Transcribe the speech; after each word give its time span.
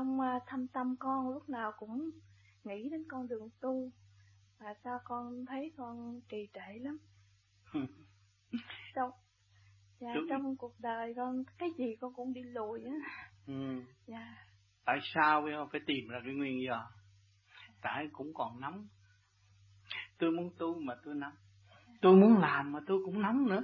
trong 0.00 0.20
à, 0.20 0.40
thâm 0.46 0.66
tâm 0.68 0.96
con 0.98 1.28
lúc 1.34 1.48
nào 1.48 1.72
cũng 1.78 2.10
nghĩ 2.64 2.88
đến 2.90 3.04
con 3.08 3.28
đường 3.28 3.48
tu. 3.60 3.90
Và 4.58 4.74
sao 4.84 4.98
con 5.04 5.46
thấy 5.46 5.72
con 5.76 6.20
trì 6.28 6.48
trệ 6.54 6.78
lắm? 6.80 6.98
Trong 8.94 9.10
dạ, 10.00 10.14
trong 10.28 10.56
cuộc 10.56 10.80
đời 10.80 11.12
con 11.16 11.44
cái 11.58 11.68
gì 11.78 11.96
con 12.00 12.14
cũng 12.14 12.32
đi 12.32 12.42
lùi 12.42 12.84
á. 12.84 12.92
Ừ. 13.46 13.82
dạ. 14.06 14.36
Tại 14.84 14.98
sao 15.14 15.42
phải 15.44 15.52
không 15.56 15.68
phải 15.72 15.80
tìm 15.86 16.08
ra 16.08 16.20
cái 16.24 16.34
nguyên 16.34 16.62
do. 16.66 16.90
Tại 17.82 18.08
cũng 18.12 18.34
còn 18.34 18.60
nóng. 18.60 18.86
Tôi 20.18 20.30
muốn 20.30 20.50
tu 20.58 20.80
mà 20.80 20.94
tôi 21.04 21.14
nóng. 21.14 21.34
Tôi 22.00 22.16
muốn 22.16 22.38
làm 22.38 22.72
mà 22.72 22.80
tôi 22.86 22.98
cũng 23.04 23.22
nóng 23.22 23.46
nữa. 23.48 23.62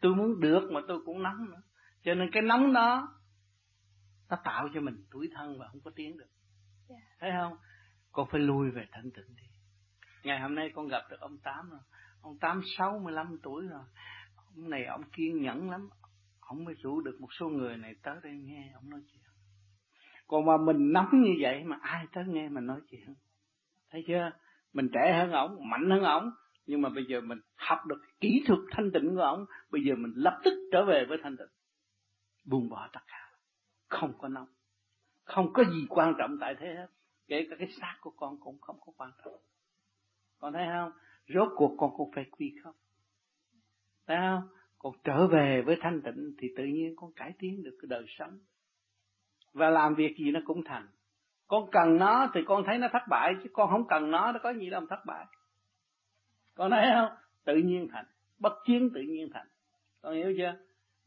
Tôi 0.00 0.14
muốn 0.14 0.40
được 0.40 0.70
mà 0.72 0.80
tôi 0.88 0.98
cũng 1.06 1.22
nóng 1.22 1.50
nữa. 1.50 1.62
Cho 2.02 2.14
nên 2.14 2.30
cái 2.32 2.42
nóng 2.42 2.72
đó 2.72 3.19
nó 4.30 4.36
tạo 4.44 4.68
cho 4.74 4.80
mình 4.80 5.04
tuổi 5.10 5.30
thân 5.34 5.58
và 5.58 5.68
không 5.68 5.80
có 5.80 5.90
tiến 5.96 6.16
được. 6.18 6.28
Yeah. 6.88 7.02
Dạ. 7.02 7.16
thấy 7.20 7.30
không? 7.40 7.56
Con 8.12 8.28
phải 8.30 8.40
lui 8.40 8.70
về 8.70 8.86
thanh 8.92 9.10
tịnh 9.10 9.36
đi. 9.36 9.42
Ngày 10.24 10.40
hôm 10.40 10.54
nay 10.54 10.70
con 10.74 10.88
gặp 10.88 11.02
được 11.10 11.20
ông 11.20 11.38
tám 11.38 11.70
rồi. 11.70 11.80
Ông 12.22 12.38
tám 12.38 12.60
sáu 12.78 12.98
mươi 12.98 13.12
lăm 13.12 13.38
tuổi 13.42 13.66
rồi. 13.68 13.82
Ông 14.36 14.70
này 14.70 14.84
ông 14.84 15.02
kiên 15.12 15.42
nhẫn 15.42 15.70
lắm. 15.70 15.88
Ông 16.40 16.64
mới 16.64 16.74
rủ 16.74 17.00
được 17.00 17.20
một 17.20 17.28
số 17.40 17.48
người 17.48 17.76
này 17.76 17.94
tới 18.02 18.16
đây 18.22 18.32
nghe 18.32 18.70
ông 18.74 18.90
nói 18.90 19.00
chuyện. 19.12 19.22
Còn 20.26 20.46
mà 20.46 20.56
mình 20.56 20.92
nóng 20.92 21.22
như 21.22 21.34
vậy 21.40 21.64
mà 21.64 21.78
ai 21.82 22.06
tới 22.12 22.24
nghe 22.26 22.48
mình 22.48 22.66
nói 22.66 22.80
chuyện? 22.90 23.14
Thấy 23.90 24.04
chưa? 24.08 24.30
Mình 24.72 24.88
trẻ 24.92 25.18
hơn 25.18 25.30
ổng 25.30 25.68
mạnh 25.70 25.90
hơn 25.90 26.02
ổng. 26.02 26.30
Nhưng 26.66 26.82
mà 26.82 26.88
bây 26.88 27.04
giờ 27.08 27.20
mình 27.20 27.38
học 27.56 27.78
được 27.86 28.00
kỹ 28.20 28.42
thuật 28.46 28.60
thanh 28.70 28.90
tịnh 28.92 29.14
của 29.14 29.22
ổng. 29.22 29.44
Bây 29.70 29.82
giờ 29.84 29.94
mình 29.94 30.12
lập 30.16 30.40
tức 30.44 30.54
trở 30.72 30.84
về 30.84 31.04
với 31.08 31.18
thanh 31.22 31.36
tịnh. 31.36 31.48
Buông 32.44 32.68
bỏ 32.68 32.88
tất 32.92 33.00
cả 33.06 33.29
không 33.90 34.12
có 34.18 34.28
nóng. 34.28 34.48
Không 35.24 35.52
có 35.52 35.64
gì 35.64 35.86
quan 35.88 36.14
trọng 36.18 36.38
tại 36.40 36.54
thế 36.60 36.66
hết. 36.66 36.86
Kể 37.28 37.46
cả 37.50 37.56
cái 37.58 37.68
xác 37.80 37.96
của 38.00 38.10
con 38.10 38.40
cũng 38.40 38.60
không 38.60 38.76
có 38.80 38.92
quan 38.96 39.10
trọng. 39.24 39.34
Con 40.38 40.52
thấy 40.52 40.66
không? 40.72 40.92
Rốt 41.34 41.48
cuộc 41.56 41.76
con 41.78 41.90
cũng 41.96 42.10
phải 42.14 42.24
quy 42.30 42.54
không? 42.62 42.74
Thấy 44.06 44.16
không? 44.20 44.48
Còn 44.78 44.92
trở 45.04 45.26
về 45.26 45.62
với 45.66 45.76
thanh 45.80 46.02
tịnh 46.02 46.34
thì 46.38 46.48
tự 46.56 46.64
nhiên 46.64 46.94
con 46.96 47.12
cải 47.12 47.32
tiến 47.38 47.62
được 47.62 47.78
cái 47.82 47.86
đời 47.88 48.04
sống. 48.08 48.38
Và 49.52 49.70
làm 49.70 49.94
việc 49.94 50.16
gì 50.18 50.30
nó 50.30 50.40
cũng 50.44 50.64
thành. 50.64 50.88
Con 51.46 51.70
cần 51.72 51.96
nó 51.98 52.30
thì 52.34 52.40
con 52.46 52.62
thấy 52.66 52.78
nó 52.78 52.88
thất 52.92 53.02
bại, 53.08 53.34
chứ 53.42 53.50
con 53.52 53.70
không 53.70 53.88
cần 53.88 54.10
nó 54.10 54.32
nó 54.32 54.38
có 54.42 54.52
gì 54.52 54.70
đâu 54.70 54.86
thất 54.86 55.00
bại. 55.06 55.26
Con 56.54 56.70
thấy 56.70 56.86
không? 56.94 57.16
Tự 57.44 57.56
nhiên 57.56 57.88
thành. 57.92 58.04
Bất 58.38 58.52
chiến 58.66 58.90
tự 58.94 59.00
nhiên 59.00 59.28
thành. 59.34 59.46
Con 60.02 60.14
hiểu 60.14 60.34
chưa? 60.38 60.54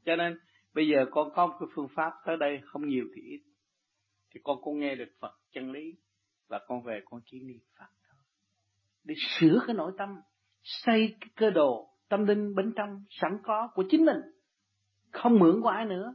Cho 0.06 0.16
nên 0.16 0.39
bây 0.74 0.88
giờ 0.88 1.06
con 1.12 1.30
có 1.36 1.48
một 1.48 1.56
cái 1.60 1.68
phương 1.76 1.88
pháp 1.96 2.14
tới 2.26 2.38
đây, 2.38 2.62
không 2.66 2.88
nhiều 2.88 3.06
thì 3.16 3.22
ít. 3.22 3.42
Thì 4.34 4.40
con 4.44 4.58
cũng 4.62 4.80
nghe 4.80 4.96
được 4.96 5.10
Phật 5.20 5.40
chân 5.52 5.72
lý, 5.72 5.98
và 6.48 6.60
con 6.68 6.84
về 6.84 7.02
con 7.06 7.22
chỉ 7.26 7.40
niệm 7.40 7.60
Phật 7.80 7.90
thôi. 8.10 8.20
Để 9.04 9.16
sửa 9.18 9.64
cái 9.68 9.76
nội 9.76 9.92
tâm, 9.98 10.22
xây 10.64 11.16
cái 11.22 11.30
cơ 11.36 11.50
đồ 11.50 11.90
tâm 12.10 12.26
linh 12.26 12.56
bên 12.56 12.74
trong 12.76 13.04
sẵn 13.10 13.38
có 13.44 13.70
của 13.74 13.84
chính 13.90 14.06
mình. 14.06 14.18
Không 15.12 15.40
mượn 15.40 15.62
của 15.62 15.70
ai 15.70 15.86
nữa. 15.86 16.14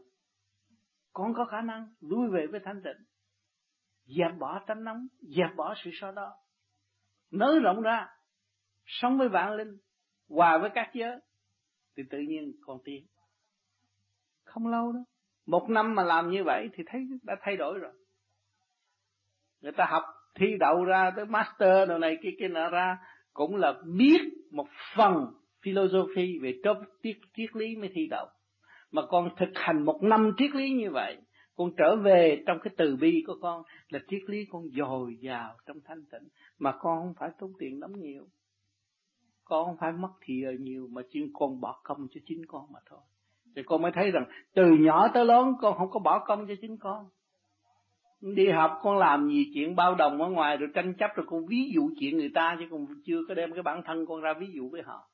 Con 1.12 1.34
có 1.34 1.44
khả 1.44 1.60
năng 1.60 1.94
lui 2.00 2.30
về 2.30 2.46
với 2.46 2.60
thanh 2.64 2.82
tịnh, 2.84 3.04
dẹp 4.04 4.38
bỏ 4.38 4.64
tánh 4.66 4.84
nóng, 4.84 5.06
dẹp 5.20 5.56
bỏ 5.56 5.74
sự 5.84 5.90
so 5.94 6.12
đo. 6.12 6.32
Nới 7.30 7.60
rộng 7.60 7.80
ra, 7.80 8.08
sống 8.84 9.18
với 9.18 9.28
vạn 9.28 9.56
linh, 9.56 9.78
hòa 10.28 10.58
với 10.58 10.70
các 10.74 10.90
giới, 10.94 11.20
thì 11.96 12.02
tự 12.10 12.18
nhiên 12.18 12.52
con 12.60 12.78
tiến 12.84 13.06
không 14.48 14.66
lâu 14.66 14.92
đâu 14.92 15.04
một 15.48 15.70
năm 15.70 15.94
mà 15.94 16.02
làm 16.02 16.30
như 16.30 16.44
vậy 16.44 16.68
thì 16.74 16.84
thấy 16.86 17.08
đã 17.22 17.36
thay 17.40 17.56
đổi 17.56 17.78
rồi. 17.78 17.92
Người 19.60 19.72
ta 19.72 19.86
học 19.90 20.02
thi 20.34 20.46
đậu 20.60 20.84
ra 20.84 21.12
tới 21.16 21.24
master 21.24 21.88
đồ 21.88 21.98
này 21.98 22.16
kia 22.22 22.30
kia 22.38 22.48
nọ 22.48 22.70
ra 22.70 22.98
cũng 23.32 23.56
là 23.56 23.74
biết 23.96 24.20
một 24.50 24.66
phần 24.96 25.26
philosophy 25.62 26.38
về 26.42 26.60
triết 27.02 27.16
triết 27.36 27.56
lý 27.56 27.76
mới 27.76 27.90
thi 27.94 28.06
đậu. 28.10 28.26
Mà 28.90 29.02
con 29.08 29.30
thực 29.36 29.50
hành 29.54 29.84
một 29.84 30.02
năm 30.02 30.32
triết 30.36 30.50
lý 30.54 30.70
như 30.70 30.90
vậy, 30.90 31.16
con 31.56 31.70
trở 31.76 31.96
về 31.96 32.42
trong 32.46 32.58
cái 32.62 32.74
từ 32.76 32.96
bi 32.96 33.22
của 33.26 33.36
con 33.40 33.62
là 33.88 33.98
triết 34.08 34.22
lý 34.26 34.44
con 34.50 34.62
dồi 34.68 35.16
dào 35.20 35.56
trong 35.66 35.76
thanh 35.84 36.04
tịnh. 36.12 36.28
Mà 36.58 36.72
con 36.72 36.98
không 36.98 37.14
phải 37.18 37.30
tốn 37.38 37.52
tiền 37.58 37.80
lắm 37.80 37.92
nhiều. 37.96 38.26
Con 39.44 39.66
không 39.66 39.76
phải 39.80 39.92
mất 39.92 40.12
thì 40.20 40.44
nhiều 40.60 40.88
mà 40.90 41.02
chỉ 41.10 41.20
con 41.34 41.60
bỏ 41.60 41.80
công 41.84 42.06
cho 42.10 42.20
chính 42.26 42.46
con 42.46 42.72
mà 42.72 42.80
thôi 42.86 43.00
thì 43.58 43.64
con 43.64 43.82
mới 43.82 43.92
thấy 43.92 44.10
rằng 44.10 44.24
từ 44.54 44.64
nhỏ 44.80 45.08
tới 45.14 45.24
lớn 45.24 45.54
con 45.60 45.78
không 45.78 45.90
có 45.90 46.00
bỏ 46.00 46.18
công 46.18 46.46
cho 46.48 46.54
chính 46.60 46.76
con. 46.76 47.08
Đi 48.20 48.50
học 48.50 48.78
con 48.82 48.98
làm 48.98 49.28
gì, 49.28 49.50
chuyện 49.54 49.76
bao 49.76 49.94
đồng 49.94 50.22
ở 50.22 50.28
ngoài 50.28 50.56
rồi 50.56 50.68
tranh 50.74 50.94
chấp 50.98 51.10
rồi 51.14 51.26
con 51.28 51.46
ví 51.46 51.70
dụ 51.74 51.90
chuyện 52.00 52.16
người 52.16 52.30
ta 52.34 52.56
chứ 52.58 52.64
còn 52.70 52.86
chưa 53.04 53.20
có 53.28 53.34
đem 53.34 53.52
cái 53.52 53.62
bản 53.62 53.82
thân 53.84 54.06
con 54.06 54.20
ra 54.20 54.34
ví 54.40 54.46
dụ 54.54 54.68
với 54.70 54.82
họ. 54.82 55.08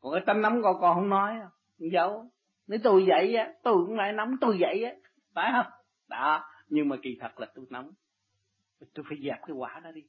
Còn 0.00 0.12
cái 0.12 0.22
tánh 0.26 0.42
nắm 0.42 0.62
con 0.62 0.80
con 0.80 0.94
không 0.94 1.08
nói 1.08 1.34
giấu. 1.78 2.26
Nếu 2.66 2.78
tôi 2.82 3.04
vậy 3.08 3.36
á, 3.36 3.52
tôi 3.62 3.74
cũng 3.86 3.96
lại 3.96 4.12
nóng 4.12 4.36
tôi 4.40 4.56
vậy 4.60 4.84
á. 4.84 4.92
Phải 5.34 5.52
không? 5.52 5.72
Đó, 6.08 6.44
nhưng 6.68 6.88
mà 6.88 6.96
kỳ 7.02 7.16
thật 7.20 7.40
là 7.40 7.46
tôi 7.54 7.66
nóng 7.70 7.90
tôi 8.94 9.04
phải 9.08 9.18
dẹp 9.24 9.38
cái 9.46 9.56
quả 9.56 9.80
đó 9.84 9.90
đi. 9.90 10.02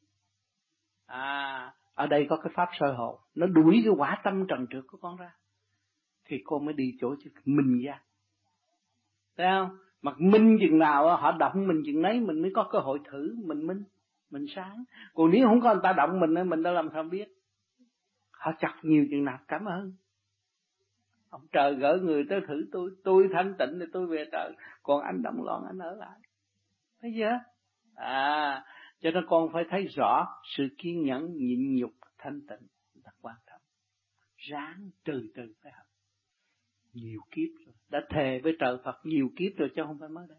À 1.05 1.73
ở 1.93 2.07
đây 2.07 2.27
có 2.29 2.37
cái 2.37 2.53
pháp 2.55 2.69
soi 2.79 2.93
hồn. 2.93 3.19
Nó 3.35 3.47
đuổi 3.47 3.81
cái 3.85 3.93
quả 3.97 4.21
tâm 4.23 4.47
trần 4.47 4.65
trượt 4.69 4.83
của 4.87 4.97
con 5.01 5.17
ra 5.17 5.31
thì 6.25 6.41
con 6.45 6.65
mới 6.65 6.73
đi 6.73 6.97
chỗ 7.01 7.15
chứ 7.23 7.29
ra. 7.85 8.01
Thấy 9.37 9.47
không? 9.49 9.77
Mà 10.01 10.11
minh 10.17 10.57
chừng 10.61 10.79
nào 10.79 11.17
họ 11.17 11.31
động 11.31 11.67
mình 11.67 11.83
chừng 11.85 12.01
nấy, 12.01 12.19
mình 12.19 12.41
mới 12.41 12.51
có 12.53 12.69
cơ 12.71 12.79
hội 12.79 12.99
thử, 13.11 13.35
mình 13.45 13.67
minh, 13.67 13.83
mình 14.31 14.45
sáng. 14.55 14.83
Còn 15.13 15.31
nếu 15.31 15.47
không 15.47 15.61
có 15.61 15.73
người 15.73 15.81
ta 15.83 15.93
động 15.93 16.19
mình 16.19 16.49
mình 16.49 16.63
đâu 16.63 16.73
làm 16.73 16.89
sao 16.93 17.03
biết. 17.03 17.27
Họ 18.31 18.51
chặt 18.59 18.75
nhiều 18.83 19.07
chừng 19.11 19.25
nào, 19.25 19.39
cảm 19.47 19.65
ơn. 19.65 19.93
Ông 21.29 21.41
trời 21.51 21.75
gỡ 21.75 21.99
người 22.01 22.25
tới 22.29 22.41
thử 22.47 22.67
tôi 22.71 22.91
tôi 23.03 23.27
thanh 23.33 23.53
tịnh 23.59 23.79
thì 23.79 23.85
tôi 23.93 24.07
về 24.07 24.25
trời. 24.31 24.53
Còn 24.83 25.01
anh 25.01 25.21
động 25.21 25.43
loạn, 25.43 25.63
anh 25.67 25.77
ở 25.77 25.95
lại. 25.95 26.19
Thấy 27.01 27.13
chưa? 27.17 27.39
À 27.95 28.65
cho 29.05 29.11
nên 29.11 29.25
con 29.27 29.49
phải 29.53 29.63
thấy 29.69 29.87
rõ 29.95 30.27
sự 30.57 30.67
kiên 30.77 31.03
nhẫn, 31.03 31.33
nhịn 31.35 31.75
nhục, 31.75 31.93
thanh 32.17 32.41
tịnh. 32.47 32.67
Là 33.03 33.11
quan 33.21 33.35
trọng. 33.47 33.61
Ráng 34.37 34.89
từ 35.03 35.27
từ 35.35 35.53
phải 35.63 35.71
học 35.71 35.85
nhiều 36.95 37.19
kiếp 37.31 37.65
rồi. 37.65 37.75
Đã 37.89 38.01
thề 38.09 38.39
với 38.43 38.55
trời 38.59 38.77
Phật 38.83 38.95
nhiều 39.03 39.29
kiếp 39.35 39.51
rồi 39.57 39.69
chứ 39.75 39.81
không 39.85 39.97
phải 39.99 40.09
mới 40.09 40.25
đây. 40.29 40.37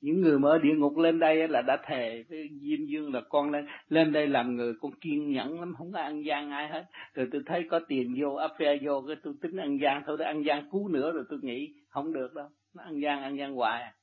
Những 0.00 0.20
người 0.20 0.38
mà 0.38 0.48
ở 0.48 0.58
địa 0.58 0.74
ngục 0.76 0.96
lên 0.96 1.18
đây 1.18 1.48
là 1.48 1.62
đã 1.62 1.82
thề 1.86 2.24
với 2.28 2.48
Diêm 2.60 2.86
Dương 2.86 3.14
là 3.14 3.20
con 3.28 3.50
lên 3.50 3.66
lên 3.88 4.12
đây 4.12 4.26
làm 4.26 4.56
người 4.56 4.74
con 4.80 4.92
kiên 5.00 5.32
nhẫn 5.32 5.60
lắm, 5.60 5.74
không 5.78 5.92
có 5.92 6.00
ăn 6.00 6.24
gian 6.24 6.50
ai 6.50 6.68
hết. 6.68 6.84
Rồi 7.14 7.28
tôi 7.32 7.42
thấy 7.46 7.66
có 7.70 7.80
tiền 7.88 8.14
vô 8.20 8.34
áp 8.34 8.50
affair 8.58 8.78
vô, 8.82 9.04
cái 9.06 9.16
tôi 9.22 9.34
tính 9.40 9.56
ăn 9.56 9.78
gian 9.82 10.02
thôi, 10.06 10.16
để 10.18 10.24
ăn 10.24 10.44
gian 10.46 10.70
cứu 10.70 10.88
nữa 10.88 11.12
rồi 11.12 11.24
tôi 11.28 11.38
nghĩ 11.42 11.74
không 11.88 12.12
được 12.12 12.34
đâu. 12.34 12.48
Nó 12.74 12.82
ăn 12.82 13.00
gian 13.02 13.22
ăn 13.22 13.38
gian 13.38 13.54
hoài 13.54 13.82
à. 13.82 13.94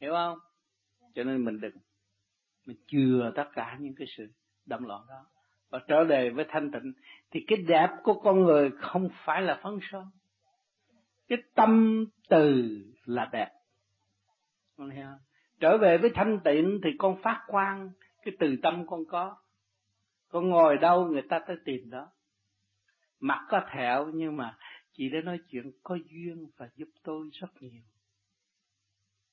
hiểu 0.00 0.12
không? 0.12 0.38
Cho 1.14 1.24
nên 1.24 1.44
mình 1.44 1.60
đừng, 1.60 1.76
mình 2.66 2.76
chừa 2.86 3.32
tất 3.34 3.48
cả 3.52 3.76
những 3.80 3.94
cái 3.94 4.06
sự 4.16 4.26
đâm 4.66 4.84
loạn 4.84 5.02
đó. 5.08 5.26
Và 5.70 5.80
trở 5.88 6.04
về 6.04 6.30
với 6.30 6.44
thanh 6.48 6.70
tịnh. 6.72 6.92
Thì 7.30 7.40
cái 7.46 7.58
đẹp 7.68 7.88
của 8.02 8.14
con 8.14 8.42
người 8.42 8.70
không 8.70 9.08
phải 9.24 9.42
là 9.42 9.60
phấn 9.62 9.78
son 9.90 10.04
cái 11.32 11.42
tâm 11.54 12.04
từ 12.28 12.68
là 13.04 13.28
đẹp. 13.32 13.50
Con 14.76 14.90
không? 14.90 15.18
trở 15.60 15.78
về 15.78 15.98
với 15.98 16.10
thanh 16.14 16.40
tịnh 16.44 16.80
thì 16.84 16.90
con 16.98 17.22
phát 17.22 17.44
quang, 17.46 17.90
cái 18.22 18.36
từ 18.38 18.56
tâm 18.62 18.86
con 18.86 19.04
có. 19.08 19.36
Con 20.28 20.48
ngồi 20.48 20.78
đâu 20.78 21.06
người 21.06 21.22
ta 21.28 21.40
tới 21.46 21.56
tìm 21.64 21.90
đó. 21.90 22.08
Mặt 23.20 23.46
có 23.48 23.60
thẹo 23.72 24.10
nhưng 24.14 24.36
mà 24.36 24.56
chị 24.92 25.08
đã 25.08 25.20
nói 25.20 25.38
chuyện 25.48 25.72
có 25.82 25.98
duyên 26.10 26.50
và 26.56 26.68
giúp 26.76 26.88
tôi 27.02 27.28
rất 27.32 27.48
nhiều. 27.60 27.82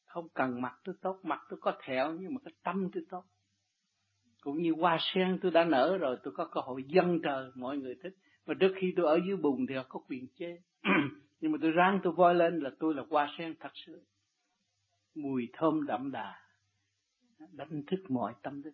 Không 0.06 0.30
cần 0.34 0.62
mặt 0.62 0.74
tôi 0.84 0.96
tốt, 1.02 1.20
mặt 1.24 1.40
tôi 1.50 1.60
có 1.62 1.78
thẹo 1.84 2.12
nhưng 2.20 2.34
mà 2.34 2.40
cái 2.46 2.54
tâm 2.64 2.90
tôi 2.94 3.04
tốt. 3.10 3.24
Cũng 4.42 4.62
như 4.62 4.74
hoa 4.80 4.98
sen 5.02 5.40
tôi 5.42 5.52
đã 5.52 5.64
nở 5.64 5.98
rồi, 5.98 6.18
tôi 6.24 6.34
có 6.38 6.46
cơ 6.46 6.62
hội 6.62 6.84
dâng 6.84 7.20
trời 7.24 7.52
mọi 7.56 7.78
người 7.78 7.96
thích. 8.04 8.14
Mà 8.46 8.54
trước 8.60 8.74
khi 8.78 8.94
tôi 8.98 9.06
ở 9.06 9.20
dưới 9.28 9.38
bùn 9.38 9.66
thì 9.70 9.76
họ 9.76 9.84
có 9.90 10.00
quyền 10.08 10.28
chê. 10.36 10.58
nhưng 11.42 11.52
mà 11.52 11.58
tôi 11.62 11.72
ráng 11.72 12.00
tôi 12.04 12.14
voi 12.14 12.36
lên 12.36 12.60
là 12.60 12.70
tôi 12.80 12.96
là 12.96 13.04
hoa 13.10 13.36
sen 13.38 13.56
thật 13.60 13.72
sự. 13.74 14.02
Mùi 15.16 15.50
thơm 15.54 15.86
đậm 15.86 16.12
đà, 16.12 16.42
đánh 17.52 17.84
thức 17.88 18.00
mọi 18.10 18.34
tâm 18.42 18.62
thức. 18.64 18.74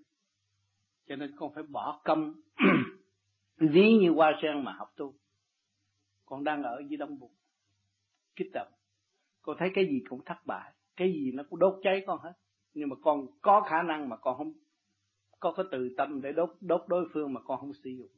Cho 1.08 1.16
nên 1.16 1.36
con 1.36 1.54
phải 1.54 1.64
bỏ 1.64 2.02
công 2.04 2.34
ví 3.58 3.98
như 4.02 4.12
hoa 4.12 4.32
sen 4.42 4.64
mà 4.64 4.74
học 4.74 4.94
tu. 4.96 5.14
Con 6.26 6.44
đang 6.44 6.64
ở 6.64 6.82
dưới 6.90 6.98
đông 6.98 7.20
bụng 7.20 7.36
kích 8.36 8.52
động. 8.54 8.72
Con 9.42 9.56
thấy 9.60 9.70
cái 9.76 9.86
gì 9.86 10.04
cũng 10.10 10.22
thất 10.26 10.46
bại, 10.46 10.74
cái 10.96 11.14
gì 11.14 11.32
nó 11.32 11.44
cũng 11.50 11.60
đốt 11.60 11.80
cháy 11.84 12.04
con 12.08 12.20
hết. 12.24 12.34
Nhưng 12.74 12.90
mà 12.90 12.96
con 13.02 13.28
có 13.42 13.62
khả 13.70 13.84
năng 13.84 14.10
mà 14.10 14.18
con 14.18 14.38
không, 14.38 14.54
có 15.40 15.54
cái 15.58 15.66
từ 15.72 15.90
tâm 15.98 16.22
để 16.22 16.32
đốt 16.32 16.50
đốt 16.62 16.82
đối 16.88 17.10
phương 17.14 17.34
mà 17.34 17.42
con 17.42 17.60
không 17.60 17.74
sử 17.74 17.90
dụng 17.90 18.10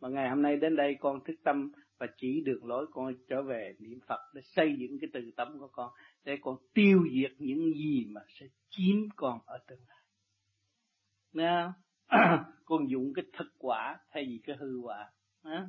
mà 0.00 0.08
ngày 0.08 0.28
hôm 0.28 0.42
nay 0.42 0.56
đến 0.56 0.76
đây 0.76 0.96
con 1.00 1.24
thức 1.24 1.34
tâm 1.44 1.72
và 1.98 2.06
chỉ 2.16 2.42
đường 2.44 2.66
lối 2.66 2.86
con 2.92 3.14
trở 3.28 3.42
về 3.42 3.74
niệm 3.78 3.98
Phật 4.06 4.20
để 4.34 4.40
xây 4.44 4.76
dựng 4.78 4.98
cái 5.00 5.10
từ 5.12 5.30
tâm 5.36 5.58
của 5.58 5.68
con 5.72 5.90
để 6.24 6.38
con 6.42 6.56
tiêu 6.74 7.04
diệt 7.12 7.32
những 7.38 7.72
gì 7.74 8.06
mà 8.08 8.20
sẽ 8.40 8.46
chiếm 8.70 8.96
con 9.16 9.38
ở 9.46 9.58
tương 9.66 9.80
lai. 9.88 9.98
Nè, 11.32 11.72
con 12.64 12.90
dùng 12.90 13.12
cái 13.14 13.24
thực 13.38 13.52
quả 13.58 13.98
thay 14.10 14.24
vì 14.24 14.40
cái 14.44 14.56
hư 14.56 14.78
quả. 14.82 15.12
Nè. 15.44 15.62